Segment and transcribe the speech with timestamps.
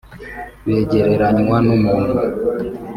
[0.67, 2.17] Begereranywa n’umuntu